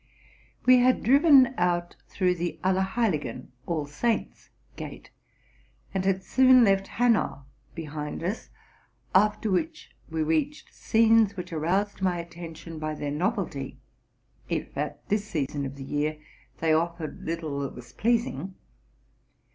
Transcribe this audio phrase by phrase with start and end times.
[0.65, 5.11] We had driven out through the Allerheiligen (All Saints) gate,
[5.93, 7.43] and had soon left Hanau
[7.75, 8.49] behind us,
[9.13, 13.77] after which we reached scenes which aroused my attention by their novelty,
[14.49, 14.75] if.
[14.75, 16.17] at this season of the year,
[16.57, 18.55] they offered little that was pleasing.